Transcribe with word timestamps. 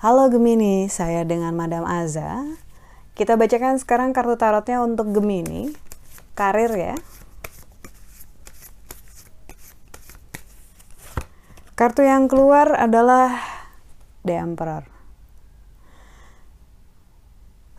Halo 0.00 0.32
Gemini, 0.32 0.88
saya 0.88 1.28
dengan 1.28 1.52
Madam 1.56 1.84
Aza. 1.84 2.44
Kita 3.12 3.36
bacakan 3.36 3.76
sekarang 3.76 4.16
kartu 4.16 4.36
tarotnya 4.40 4.80
untuk 4.80 5.12
Gemini. 5.12 5.76
Karir 6.32 6.72
ya. 6.72 6.96
Kartu 11.76 12.04
yang 12.04 12.28
keluar 12.28 12.76
adalah 12.76 13.40
The 14.24 14.40
Emperor. 14.40 14.99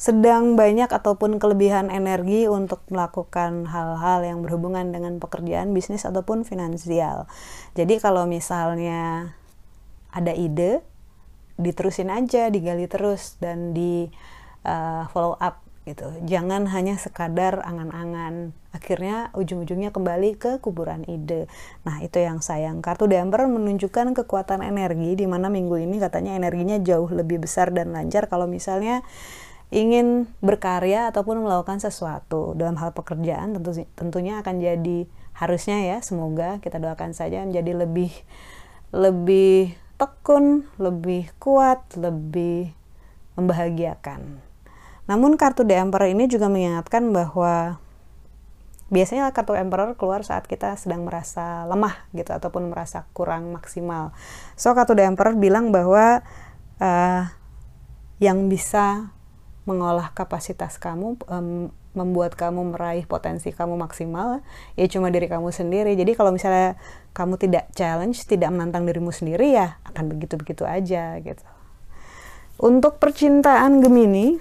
Sedang 0.00 0.56
banyak 0.56 0.88
ataupun 0.88 1.36
kelebihan 1.36 1.92
energi 1.92 2.48
untuk 2.48 2.80
melakukan 2.88 3.68
hal-hal 3.68 4.24
yang 4.24 4.40
berhubungan 4.40 4.96
dengan 4.96 5.20
pekerjaan, 5.20 5.76
bisnis 5.76 6.08
ataupun 6.08 6.48
finansial. 6.48 7.28
Jadi 7.76 8.00
kalau 8.00 8.24
misalnya 8.24 9.36
ada 10.08 10.32
ide, 10.32 10.80
diterusin 11.60 12.08
aja, 12.08 12.48
digali 12.48 12.88
terus 12.88 13.36
dan 13.44 13.76
di 13.76 14.08
uh, 14.64 15.04
follow 15.12 15.36
up 15.36 15.60
gitu. 15.84 16.08
Jangan 16.24 16.64
hanya 16.72 16.96
sekadar 16.96 17.60
angan-angan. 17.60 18.56
Akhirnya 18.72 19.28
ujung-ujungnya 19.36 19.92
kembali 19.92 20.40
ke 20.40 20.64
kuburan 20.64 21.04
ide. 21.08 21.44
Nah, 21.84 22.00
itu 22.00 22.24
yang 22.24 22.40
sayang. 22.40 22.80
Kartu 22.80 23.04
Emperor 23.04 23.52
menunjukkan 23.52 24.16
kekuatan 24.16 24.64
energi 24.64 25.12
di 25.12 25.28
mana 25.28 25.52
minggu 25.52 25.76
ini 25.76 26.00
katanya 26.00 26.40
energinya 26.40 26.80
jauh 26.80 27.12
lebih 27.12 27.44
besar 27.44 27.68
dan 27.68 27.92
lancar 27.92 28.32
kalau 28.32 28.48
misalnya 28.48 29.04
ingin 29.70 30.26
berkarya 30.42 31.14
ataupun 31.14 31.46
melakukan 31.46 31.78
sesuatu 31.78 32.58
dalam 32.58 32.74
hal 32.82 32.90
pekerjaan 32.90 33.54
tentu 33.54 33.86
tentunya 33.94 34.42
akan 34.42 34.58
jadi 34.58 35.06
harusnya 35.38 35.78
ya 35.86 35.98
semoga 36.02 36.58
kita 36.58 36.82
doakan 36.82 37.14
saja 37.14 37.46
menjadi 37.46 37.86
lebih 37.86 38.10
lebih 38.90 39.78
tekun, 39.94 40.66
lebih 40.80 41.30
kuat, 41.38 41.86
lebih 41.94 42.74
membahagiakan. 43.38 44.42
Namun 45.06 45.38
kartu 45.38 45.62
The 45.62 45.78
Emperor 45.78 46.10
ini 46.10 46.26
juga 46.26 46.50
mengingatkan 46.50 47.14
bahwa 47.14 47.78
biasanya 48.90 49.30
kartu 49.30 49.54
Emperor 49.54 49.94
keluar 49.94 50.26
saat 50.26 50.50
kita 50.50 50.74
sedang 50.74 51.06
merasa 51.06 51.62
lemah 51.70 52.10
gitu 52.10 52.34
ataupun 52.34 52.74
merasa 52.74 53.06
kurang 53.14 53.54
maksimal. 53.54 54.10
So 54.58 54.74
kartu 54.74 54.98
The 54.98 55.06
Emperor 55.06 55.38
bilang 55.38 55.70
bahwa 55.70 56.26
uh, 56.82 57.22
yang 58.18 58.50
bisa 58.50 59.14
mengolah 59.68 60.10
kapasitas 60.16 60.80
kamu 60.80 61.20
um, 61.28 61.68
membuat 61.90 62.38
kamu 62.38 62.70
meraih 62.72 63.02
potensi 63.02 63.50
kamu 63.50 63.74
maksimal 63.74 64.46
ya 64.78 64.86
cuma 64.86 65.10
diri 65.10 65.26
kamu 65.26 65.50
sendiri. 65.50 65.98
Jadi 65.98 66.14
kalau 66.14 66.30
misalnya 66.30 66.78
kamu 67.12 67.34
tidak 67.36 67.66
challenge 67.74 68.22
tidak 68.24 68.48
menantang 68.54 68.86
dirimu 68.86 69.10
sendiri 69.10 69.58
ya 69.58 69.82
akan 69.90 70.14
begitu 70.14 70.38
begitu 70.38 70.62
aja 70.62 71.18
gitu. 71.18 71.44
Untuk 72.60 73.02
percintaan 73.02 73.82
Gemini 73.82 74.38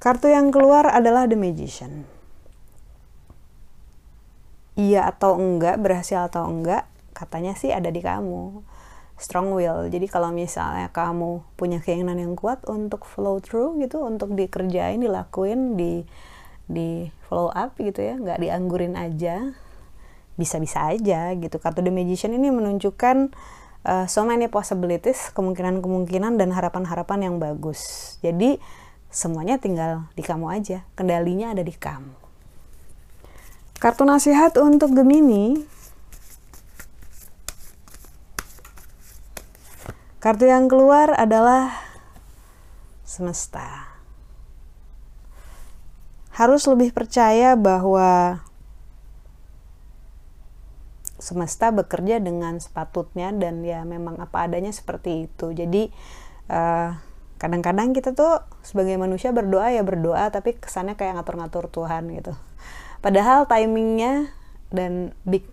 kartu 0.00 0.32
yang 0.32 0.48
keluar 0.48 0.88
adalah 0.88 1.28
The 1.28 1.36
Magician. 1.36 2.08
Iya 4.80 5.12
atau 5.12 5.36
enggak 5.36 5.76
berhasil 5.76 6.24
atau 6.32 6.48
enggak 6.48 6.88
katanya 7.12 7.52
sih 7.52 7.68
ada 7.68 7.92
di 7.92 8.00
kamu 8.00 8.64
strong 9.20 9.52
will. 9.52 9.86
Jadi 9.92 10.08
kalau 10.08 10.32
misalnya 10.32 10.88
kamu 10.88 11.44
punya 11.60 11.78
keinginan 11.84 12.16
yang 12.16 12.32
kuat 12.32 12.64
untuk 12.64 13.04
flow 13.04 13.38
through 13.44 13.76
gitu, 13.84 14.00
untuk 14.00 14.32
dikerjain, 14.32 14.96
dilakuin, 14.96 15.76
di 15.76 16.08
di 16.70 17.12
follow 17.28 17.52
up 17.52 17.76
gitu 17.76 18.00
ya, 18.00 18.16
nggak 18.16 18.40
dianggurin 18.40 18.96
aja, 18.96 19.52
bisa-bisa 20.40 20.88
aja 20.88 21.36
gitu. 21.36 21.60
Kartu 21.60 21.84
The 21.84 21.92
Magician 21.92 22.32
ini 22.32 22.48
menunjukkan 22.48 23.16
uh, 23.84 24.06
so 24.08 24.24
many 24.24 24.48
possibilities, 24.48 25.28
kemungkinan-kemungkinan 25.36 26.40
dan 26.40 26.56
harapan-harapan 26.56 27.28
yang 27.28 27.36
bagus. 27.36 28.16
Jadi 28.24 28.56
semuanya 29.12 29.60
tinggal 29.60 30.08
di 30.16 30.24
kamu 30.24 30.46
aja, 30.48 30.86
kendalinya 30.96 31.52
ada 31.52 31.60
di 31.60 31.76
kamu. 31.76 32.16
Kartu 33.80 34.04
nasihat 34.04 34.56
untuk 34.60 34.92
Gemini 34.96 35.60
Kartu 40.20 40.44
yang 40.44 40.68
keluar 40.68 41.16
adalah 41.16 41.72
semesta. 43.08 43.88
Harus 46.36 46.68
lebih 46.68 46.92
percaya 46.92 47.56
bahwa 47.56 48.44
semesta 51.16 51.72
bekerja 51.72 52.20
dengan 52.20 52.60
sepatutnya 52.60 53.32
dan 53.32 53.64
ya 53.64 53.80
memang 53.88 54.20
apa 54.20 54.44
adanya 54.44 54.76
seperti 54.76 55.24
itu. 55.24 55.56
Jadi 55.56 55.88
eh, 56.52 56.90
kadang-kadang 57.40 57.96
kita 57.96 58.12
tuh 58.12 58.44
sebagai 58.60 59.00
manusia 59.00 59.32
berdoa 59.32 59.72
ya 59.72 59.80
berdoa 59.80 60.28
tapi 60.28 60.52
kesannya 60.52 61.00
kayak 61.00 61.16
ngatur-ngatur 61.16 61.72
Tuhan 61.72 62.12
gitu. 62.12 62.36
Padahal 63.00 63.48
timingnya 63.48 64.28
dan 64.68 65.16
big 65.24 65.48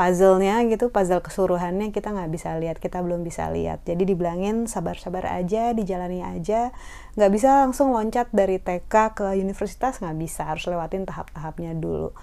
puzzle-nya 0.00 0.64
gitu, 0.72 0.88
puzzle 0.88 1.20
keseluruhannya 1.20 1.92
kita 1.92 2.08
nggak 2.16 2.32
bisa 2.32 2.56
lihat, 2.56 2.80
kita 2.80 3.04
belum 3.04 3.20
bisa 3.20 3.52
lihat. 3.52 3.84
Jadi 3.84 4.08
dibilangin 4.08 4.64
sabar-sabar 4.64 5.28
aja, 5.28 5.76
dijalani 5.76 6.24
aja, 6.24 6.72
nggak 7.20 7.28
bisa 7.28 7.68
langsung 7.68 7.92
loncat 7.92 8.32
dari 8.32 8.56
TK 8.56 8.88
ke 9.12 9.36
universitas 9.36 10.00
nggak 10.00 10.16
bisa, 10.16 10.48
harus 10.48 10.64
lewatin 10.64 11.04
tahap-tahapnya 11.04 11.76
dulu. 11.76 12.16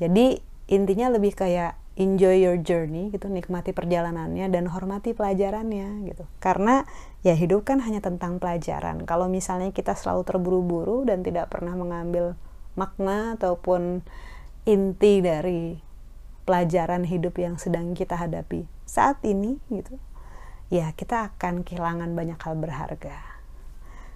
Jadi 0.00 0.40
intinya 0.72 1.12
lebih 1.12 1.36
kayak 1.36 1.76
enjoy 2.00 2.40
your 2.40 2.56
journey 2.56 3.12
gitu, 3.12 3.28
nikmati 3.28 3.76
perjalanannya 3.76 4.48
dan 4.48 4.64
hormati 4.72 5.12
pelajarannya 5.12 6.08
gitu. 6.08 6.24
Karena 6.40 6.88
ya 7.20 7.36
hidup 7.36 7.68
kan 7.68 7.84
hanya 7.84 8.00
tentang 8.00 8.40
pelajaran. 8.40 9.04
Kalau 9.04 9.28
misalnya 9.28 9.68
kita 9.76 9.92
selalu 9.92 10.24
terburu-buru 10.24 11.04
dan 11.04 11.20
tidak 11.20 11.52
pernah 11.52 11.76
mengambil 11.76 12.40
makna 12.72 13.36
ataupun 13.36 14.00
inti 14.64 15.20
dari 15.20 15.87
pelajaran 16.48 17.04
hidup 17.04 17.36
yang 17.36 17.60
sedang 17.60 17.92
kita 17.92 18.16
hadapi 18.16 18.64
saat 18.88 19.20
ini 19.20 19.60
gitu 19.68 20.00
ya 20.72 20.92
kita 20.96 21.32
akan 21.32 21.64
kehilangan 21.64 22.12
banyak 22.12 22.40
hal 22.40 22.54
berharga. 22.56 23.40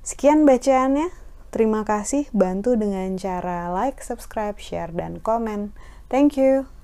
Sekian 0.00 0.48
bacaannya. 0.48 1.12
Terima 1.48 1.84
kasih. 1.84 2.28
Bantu 2.32 2.76
dengan 2.76 3.16
cara 3.16 3.72
like 3.72 4.04
subscribe 4.04 4.60
share 4.60 4.92
dan 4.92 5.20
komen. 5.20 5.72
Thank 6.12 6.36
you 6.36 6.77